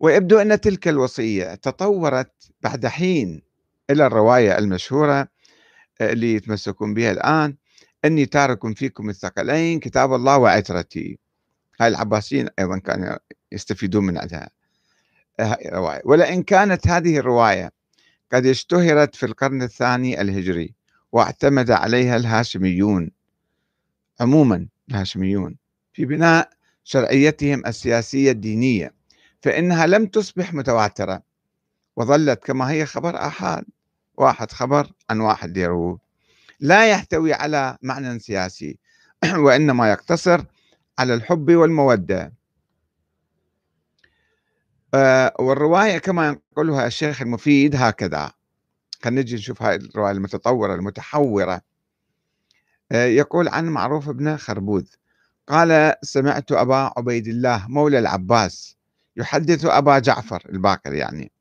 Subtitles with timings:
[0.00, 3.42] ويبدو أن تلك الوصية تطورت بعد حين
[3.90, 5.28] إلى الرواية المشهورة
[6.00, 7.56] آه، اللي يتمسكون بها الآن.
[8.04, 11.18] أني تارك فيكم الثقلين كتاب الله وعترتي.
[11.80, 13.16] هاي العباسيين أيضا كانوا
[13.52, 14.50] يستفيدون من عندها
[15.40, 16.02] هاي الرواية.
[16.04, 17.72] ولئن كانت هذه الرواية
[18.32, 20.74] قد اشتهرت في القرن الثاني الهجري
[21.12, 23.10] واعتمد عليها الهاشميون
[24.20, 25.56] عموما الهاشميون
[25.92, 26.50] في بناء
[26.84, 28.99] شرعيتهم السياسية الدينية.
[29.42, 31.22] فإنها لم تصبح متواترة
[31.96, 33.64] وظلت كما هي خبر آحاد
[34.16, 35.98] واحد خبر عن واحد يروه
[36.60, 38.78] لا يحتوي على معنى سياسي
[39.44, 40.44] وإنما يقتصر
[40.98, 42.32] على الحب والمودة.
[44.94, 48.32] آه، والرواية كما ينقلها الشيخ المفيد هكذا.
[49.02, 51.60] خلينا نجي نشوف هاي الرواية المتطورة المتحورة.
[52.92, 54.86] آه، يقول عن معروف بن خربوذ
[55.46, 58.76] قال سمعت أبا عبيد الله مولى العباس
[59.20, 61.32] يحدث أبا جعفر الباقر يعني.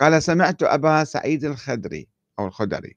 [0.00, 2.96] قال سمعت أبا سعيد الخدري أو الخدري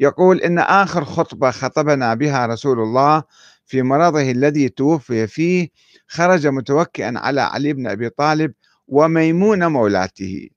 [0.00, 3.22] يقول إن آخر خطبة خطبنا بها رسول الله
[3.66, 5.68] في مرضه الذي توفي فيه
[6.06, 8.54] خرج متوكئا على علي بن أبي طالب
[8.88, 10.48] وميمونة مولاته.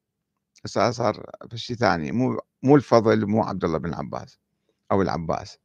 [0.66, 4.40] صار في شيء ثاني مو مو الفضل مو عبد الله بن عباس
[4.92, 5.58] أو العباس.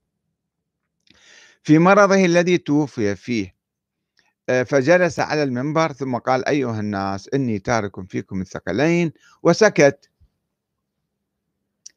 [1.62, 3.55] في مرضه الذي توفي فيه
[4.46, 9.12] فجلس على المنبر ثم قال أيها الناس إني تارك فيكم الثقلين.
[9.42, 10.10] وسكت.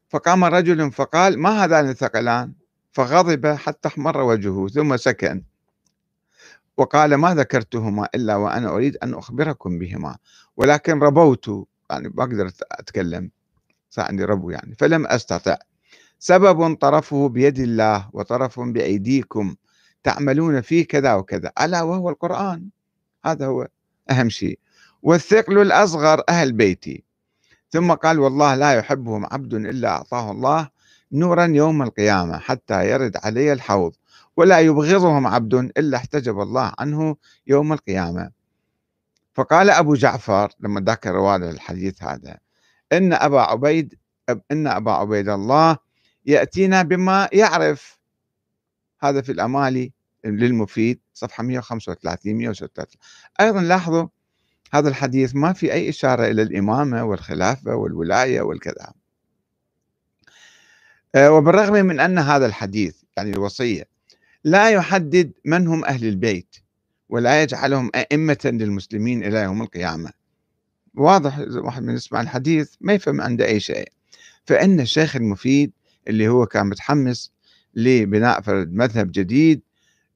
[0.10, 2.54] فقام رجل فقال ما هذان الثقلان؟
[2.92, 5.44] فغضب حتى احمر وجهه ثم سكن.
[6.78, 10.18] وقال ما ذكرتهما إلا وأنا أريد أن أخبركم بهما
[10.58, 11.68] ولكن ربوت.
[11.92, 13.32] يعني ما أقدر أتكلم.
[13.90, 14.76] صار عندي ربو يعني.
[14.76, 15.58] فلم أستطع.
[16.20, 19.56] سبب طرفه بيد الله وطرف بأيديكم.
[20.04, 21.52] تعملون فيه كذا وكذا.
[21.62, 22.70] ألا وهو القرآن.
[23.26, 23.68] هذا هو
[24.12, 24.60] أهم شيء.
[25.04, 27.04] والثقل الأصغر أهل بيتي.
[27.70, 30.70] ثم قال والله لا يحبهم عبد إلا أعطاه الله
[31.12, 33.96] نورا يوم القيامة حتى يرد علي الحوض.
[34.38, 37.16] ولا يبغضهم عبد إلا احتجب الله عنه
[37.48, 38.32] يوم القيامة.
[39.34, 42.38] فقال أبو جعفر لما ذكر رواه الحديث هذا
[42.94, 43.96] إن أبا عبيد
[44.52, 45.78] إن أبا عبيد الله
[46.26, 47.99] يأتينا بما يعرف.
[49.00, 49.92] هذا في الأمالي
[50.26, 53.02] للمفيد صفحة 135 136
[53.42, 54.08] أيضا لاحظوا
[54.72, 58.94] هذا الحديث ما في أي إشارة إلى الإمامة والخلافة والولاية والكذا.
[61.16, 63.84] آه، وبالرغم من أن هذا الحديث يعني الوصية
[64.44, 66.56] لا يحدد من هم أهل البيت
[67.10, 70.12] ولا يجعلهم أئمة للمسلمين إلى يوم القيامة.
[70.94, 73.92] واضح إذا واحد من يسمع الحديث ما يفهم عنده أي شيء.
[74.46, 75.72] فإن الشيخ المفيد
[76.08, 77.32] اللي هو كان متحمس
[77.76, 79.62] لبناء فرد مذهب جديد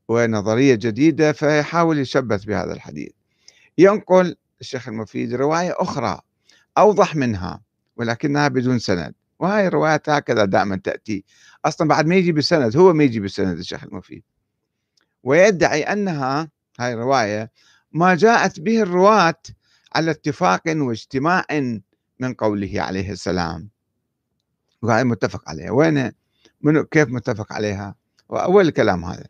[0.08, 3.12] ونظرية جديدة فيحاول يشبث بهذا الحديث.
[3.78, 6.20] ينقل الشيخ المفيد رواية أخرى
[6.78, 7.62] أوضح منها
[7.96, 11.24] ولكنها بدون سند وهاي الروايات هكذا دائما تأتي.
[11.66, 14.24] أصلا بعد ما يجي بالسند هو ما يجي بالسند الشيخ المفيد.
[15.24, 16.50] ويدعي أنها
[16.80, 17.52] هاي الرواية
[17.92, 19.42] ما جاءت به الرواة
[19.96, 21.46] على اتفاق واجتماع
[22.20, 23.70] من قوله عليه السلام.
[24.82, 26.12] وهي متفق عليها وين
[26.64, 27.96] من كيف متفق عليها؟
[28.30, 29.26] وأول الكلام هذا.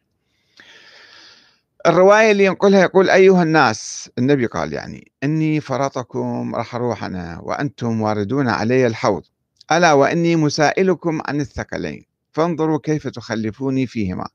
[1.86, 8.02] الرواية اللي ينقلها يقول أيها الناس النبي قال يعني إني فرطكم راح أروح أنا وأنتم
[8.02, 9.24] واردون علي الحوض.
[9.72, 12.06] ألا وإني مسائلكم عن الثقلين.
[12.32, 14.28] فانظروا كيف تخلفوني فيهما.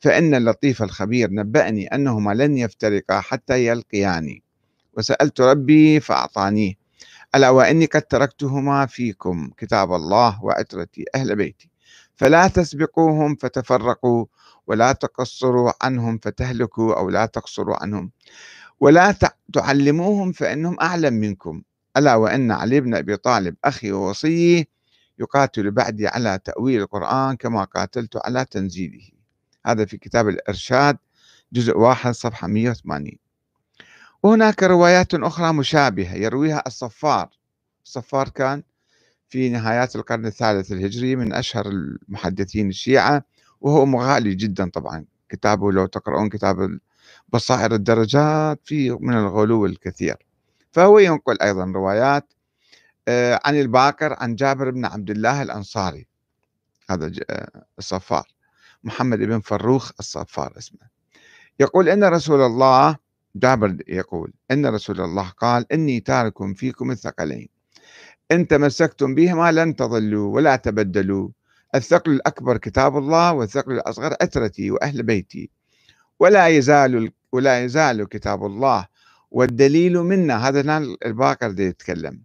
[0.00, 4.42] فإن اللطيف الخبير نبأني أنهما لن يفترقا حتى يلقياني.
[4.96, 6.74] وسألت ربي فأعطانيه.
[7.34, 11.71] ألا وإني قد تركتهما فيكم كتاب الله وعترتي أهل بيتي.
[12.16, 14.26] فلا تسبقوهم فتفرقوا
[14.66, 18.10] ولا تقصروا عنهم فتهلكوا أو لا تقصروا عنهم.
[18.80, 19.14] ولا
[19.52, 21.62] تعلموهم فإنهم أعلم منكم.
[21.96, 24.68] ألا وإن علي بن أبي طالب أخي ووصيي
[25.18, 29.08] يقاتل بعدي على تأويل القرآن كما قاتلت على تنزيله.
[29.66, 30.98] هذا في كتاب الإرشاد
[31.52, 33.18] جزء واحد صفحة 180
[34.22, 37.28] وهناك روايات أخرى مشابهة يرويها الصفار.
[37.84, 38.62] الصفار كان
[39.32, 43.24] في نهايات القرن الثالث الهجري من أشهر المحدثين الشيعة
[43.60, 45.04] وهو مغالي جدا طبعا.
[45.28, 46.78] كتابه لو تقرؤون كتاب
[47.28, 50.16] بصائر الدرجات فيه من الغلو الكثير.
[50.72, 52.32] فهو ينقل أيضا روايات
[53.08, 56.06] آه، عن الباقر عن جابر بن عبد الله الأنصاري.
[56.90, 58.34] هذا آه، الصفار.
[58.84, 60.86] محمد بن فروخ الصفار اسمه.
[61.60, 62.96] يقول إن رسول الله
[63.36, 67.61] جابر يقول إن رسول الله قال إني تارك فيكم الثقلين.
[68.32, 71.28] إن تمسكتم بهما لن تضلوا ولا تبدلوا.
[71.74, 75.50] الثقل الأكبر كتاب الله والثقل الأصغر أترتي وأهل بيتي.
[76.20, 78.86] ولا يزال ولا يزال كتاب الله
[79.30, 82.22] والدليل منا هذا هنا الباقر دي يتكلم.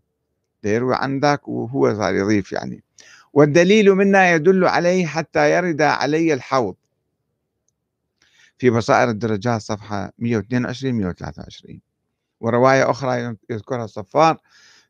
[0.64, 2.84] دي يروي عن ذاك وهو صار يضيف يعني.
[3.34, 6.76] والدليل منا يدل عليه حتى يرد علي الحوض.
[8.58, 11.82] في بصائر الدرجات صفحة 122 123
[12.40, 14.38] ورواية أخرى يذكرها الصفار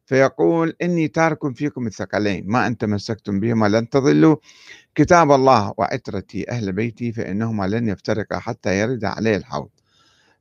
[0.08, 4.36] فيقول إني تارك فيكم الثقلين ما أن تمسكتم بهما لن تضلوا.
[4.96, 9.70] كتاب الله وعترتي أهل بيتي فإنهما لن يفترقا حتى يرد علي الحوض.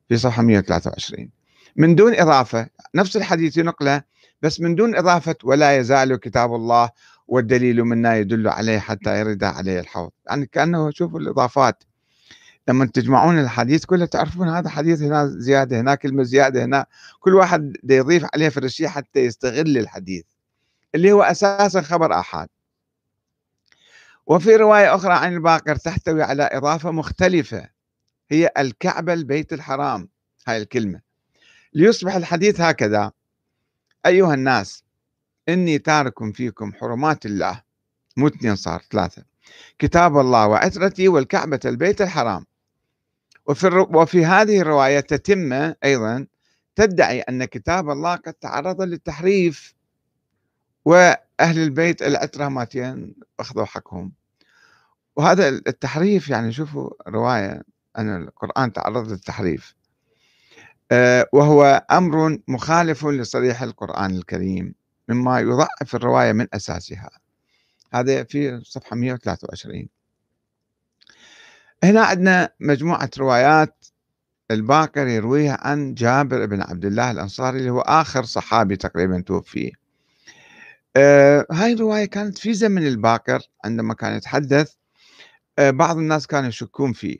[0.08, 1.30] في صفحة 123
[1.76, 4.02] من دون إضافة نفس الحديث ينقله
[4.42, 6.90] بس من دون إضافة ولا يزال كتاب الله
[7.28, 10.10] والدليل منا يدل عليه حتى يرد عليه الحوض.
[10.28, 11.84] يعني كأنه شوفوا الإضافات.
[12.68, 16.86] لما تجمعون الحديث كله تعرفون هذا حديث هنا زيادة هنا كلمة زيادة هنا.
[17.20, 20.24] كل واحد يضيف عليه فرشية حتى يستغل الحديث
[20.94, 22.48] اللي هو أساسا خبر آحاد.
[24.26, 27.68] وفي رواية أخرى عن الباقر تحتوي على إضافة مختلفة
[28.30, 30.08] هي الكعبة البيت الحرام.
[30.48, 31.00] هاي الكلمة.
[31.74, 33.12] ليصبح الحديث هكذا
[34.06, 34.84] أيها الناس
[35.48, 37.62] إني تارك فيكم حرمات الله.
[38.16, 39.24] مو اثنين صار ثلاثة.
[39.78, 42.46] كتاب الله وعترتي والكعبة البيت الحرام.
[43.46, 45.52] وفي, وفي هذه الرواية تتم
[45.84, 46.26] أيضا
[46.76, 49.75] تدعي أن كتاب الله قد تعرض للتحريف
[50.84, 54.12] وأهل البيت العترة ماتين أخذوا حقهم.
[55.16, 57.62] وهذا التحريف يعني شوفوا رواية
[57.98, 59.75] أن القرآن تعرض للتحريف.
[60.92, 64.75] آه، وهو أمر مخالف لصريح القرآن الكريم
[65.08, 67.10] مما يضعف الرواية من أساسها.
[67.94, 69.88] هذا في صفحة 123
[71.84, 73.87] هنا عندنا مجموعة روايات
[74.50, 79.73] الباقر يرويها عن جابر بن عبد الله الأنصاري اللي هو آخر صحابي تقريبا توفي.
[80.96, 84.75] آه هاي الرواية كانت في زمن الباقر عندما كان يتحدث
[85.58, 87.19] آه بعض الناس كانوا يشكون فيه.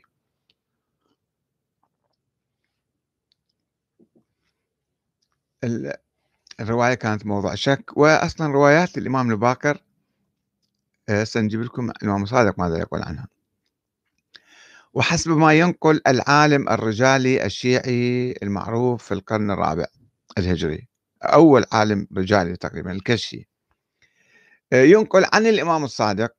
[6.59, 9.83] الرواية كانت موضوع شك وأصلا روايات الإمام الباقر
[11.09, 13.27] آه، سنجيب لكم الإمام صادق ماذا يقول عنها.
[14.97, 19.85] وحسب ما ينقل العالم الرجالي الشيعي المعروف في القرن الرابع
[20.37, 20.87] الهجري.
[21.23, 23.47] أول عالم رجالي تقريبا الكشي
[24.73, 26.33] آه، ينقل عن الإمام الصادق.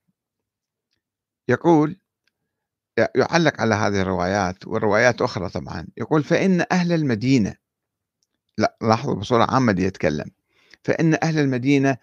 [1.48, 1.96] يقول
[3.14, 5.86] يعلق على هذه الروايات والروايات أخرى طبعا.
[5.96, 7.54] يقول فإن أهل المدينة
[8.58, 10.30] لا لاحظوا بصورة عامة دي يتكلم.
[10.84, 11.96] فإن أهل المدينة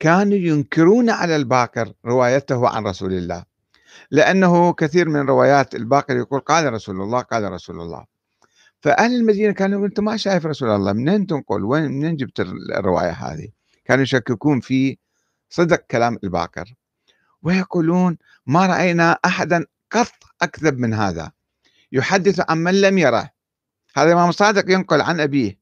[0.00, 3.55] كانوا ينكرون على الباقر روايته عن رسول الله.
[4.10, 8.04] لأنه كثير من روايات الباقر يقول قال رسول الله قال رسول الله.
[8.80, 12.40] فأهل المدينة كانوا يقولون أنت ما شايف رسول الله منين تنقل؟ وين منين جبت
[12.76, 13.48] الرواية هذه؟
[13.84, 14.98] كانوا يشككون في
[15.50, 16.74] صدق كلام الباقر.
[17.42, 20.12] ويقولون ما رأينا أحدا قط
[20.42, 21.32] أكذب من هذا.
[21.92, 23.30] يحدث عن من لم يره.
[23.96, 25.58] هذا الإمام الصادق ينقل عن أبيه.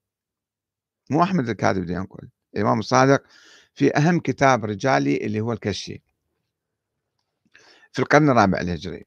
[1.11, 2.29] مو أحمد الكاذب ينقل.
[2.55, 3.23] الإمام الصادق
[3.75, 6.03] في أهم كتاب رجالي اللي هو الكشي.
[7.95, 9.07] في القرن الرابع الهجري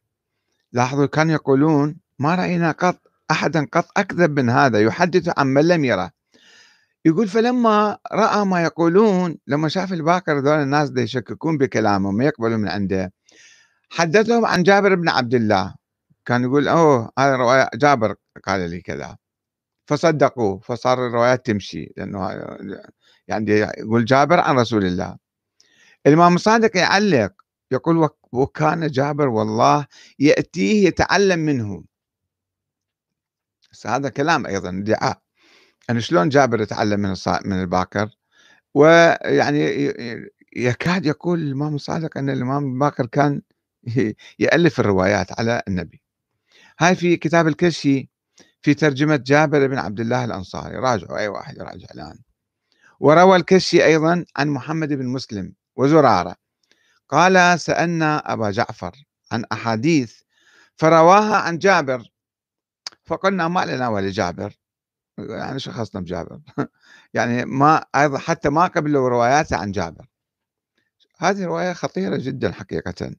[0.72, 3.02] لاحظوا كانوا يقولون ما رأينا قط
[3.32, 6.12] أحدا قط أكذب من هذا يحدث عن من لم يره.
[7.06, 12.58] يقول فلما رأى ما يقولون لما شاف الباكر ذول الناس دي يشككون بكلامه ما يقبلوا
[12.58, 13.14] من عنده
[13.90, 15.76] حدثهم عن جابر بن عبد الله.
[16.26, 19.18] كان يقول أوه هذا رواية جابر قال لي كذا.
[19.88, 22.30] فصدقوه فصار الروايات تمشي لأنه
[23.28, 25.18] يعني يقول جابر عن رسول الله.
[26.08, 27.34] الإمام الصادق يعلق
[27.72, 29.88] يقول وكان جابر والله
[30.20, 31.84] يأتيه يتعلم منه.
[33.86, 35.22] هذا كلام أيضا ادعاء
[35.90, 37.16] يعني شلون جابر يتعلم من
[37.46, 38.10] من الباكر
[38.74, 39.94] ويعني
[40.56, 43.42] يكاد يقول الإمام الصادق أن الإمام الباكر كان
[44.40, 46.02] يألف الروايات على النبي.
[46.80, 48.10] هاي في كتاب الكشي
[48.62, 50.76] في ترجمة جابر بن عبد الله الأنصاري.
[50.76, 52.20] راجعوا أي واحد يراجع الآن.
[53.00, 56.47] وروى الكشي أيضا عن محمد بن مسلم وزرارة.
[57.10, 58.92] قال سألنا أبا جعفر
[59.32, 60.22] عن أحاديث
[60.76, 62.12] فرواها عن جابر.
[63.06, 64.54] فقلنا ما لنا ولا جابر.
[65.18, 66.40] يعني شو خصنا بجابر.
[67.14, 70.06] يعني ما أيضا حتى ما قبلوا رواياته عن جابر.
[71.18, 73.16] هذه رواية خطيرة جدا حقيقة.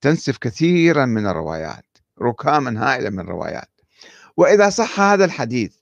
[0.00, 3.70] تنسف كثيرا من الروايات ركاما هائلة من الروايات.
[4.36, 5.76] وإذا صح هذا الحديث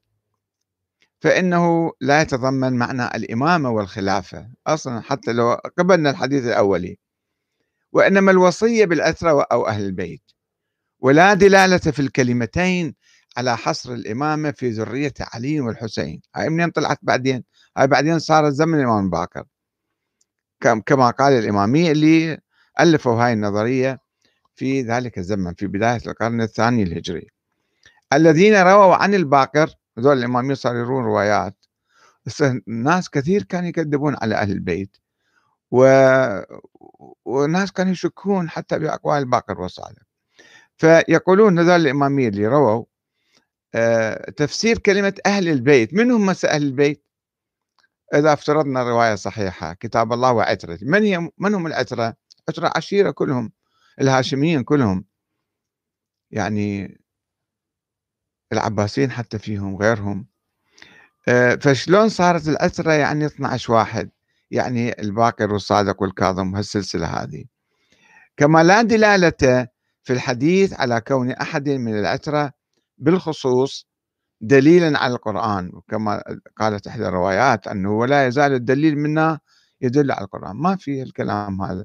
[1.20, 4.48] فإنه لا يتضمن معنى الإمامة والخلافة.
[4.66, 6.98] أصلا حتى لو قبلنا الحديث الأولي
[7.94, 10.22] وإنما الوصية بالأسرة أو أهل البيت.
[11.00, 12.94] ولا دلالة في الكلمتين
[13.36, 16.22] على حصر الإمامة في ذرية علي والحسين.
[16.36, 17.44] هاي منين طلعت بعدين؟
[17.76, 19.44] هاي بعدين صارت زمن الإمام باكر.
[20.86, 22.38] كما قال الإمامية اللي
[22.80, 24.00] ألفوا هاي النظرية
[24.56, 27.28] في ذلك الزمن في بداية القرن الثاني الهجري.
[28.12, 31.66] الذين رووا عن الباقر هذول الإمامية صاروا يرون روايات.
[32.26, 34.96] هسه ناس كثير كانوا يكذبون على أهل البيت.
[35.74, 35.84] و...
[37.24, 40.02] وناس كانوا يشكون حتى بأقوال الباقر والصادق
[40.76, 42.84] فيقولون هذول الإمامية اللي رووا
[43.74, 47.04] آه، تفسير كلمة أهل البيت من هم أهل البيت؟
[48.14, 52.14] إذا افترضنا الرواية صحيحة كتاب الله وعترته من هي؟ من هم العترة؟
[52.48, 53.52] عترة عشيرة كلهم
[54.00, 55.04] الهاشميين كلهم.
[56.30, 56.98] يعني
[58.52, 60.26] العباسيين حتى فيهم غيرهم.
[61.28, 64.10] آه، فشلون صارت العترة يعني 12 واحد؟
[64.54, 67.44] يعني الباقر والصادق والكاظم هالسلسلة هذه.
[68.36, 69.68] كما لا دلالة
[70.02, 72.52] في الحديث على كون أحد من العترة
[72.98, 73.88] بالخصوص
[74.40, 76.22] دليلا على القرآن وكما
[76.56, 79.38] قالت إحدى الروايات أنه ولا يزال الدليل منا
[79.80, 80.56] يدل على القرآن.
[80.56, 81.84] ما في الكلام هذا.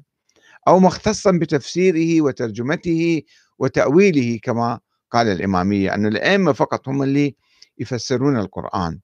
[0.68, 3.22] أو مختصا بتفسيره وترجمته
[3.58, 7.36] وتأويله كما قال الإمامية أن الأئمة فقط هم اللي
[7.78, 9.00] يفسرون القرآن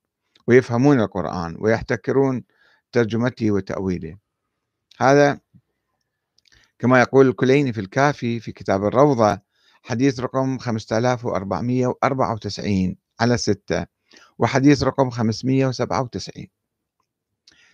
[0.46, 2.44] ويفهمون القرآن ويحتكرون
[2.92, 4.16] ترجمته وتأويله.
[4.98, 5.40] هذا
[6.78, 9.38] كما يقول الكليني في الكافي في كتاب الروضة
[9.82, 13.86] حديث رقم 5494 على 6
[14.38, 16.46] وحديث رقم 597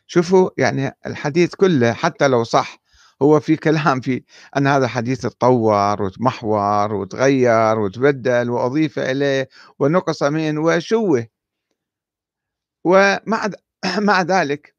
[0.07, 2.78] شوفوا يعني الحديث كله حتى لو صح
[3.23, 4.23] هو في كلام في
[4.57, 11.26] أن هذا الحديث تطور وتمحور وتغير وتبدل وأضيف إليه ونقص من وشوه.
[12.85, 13.50] ومع
[13.99, 14.75] مع ذلك